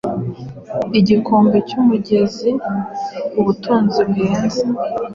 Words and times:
igikombe 0.99 1.57
cyumugeziubutunzi 1.67 3.99
buhenze- 4.09 4.63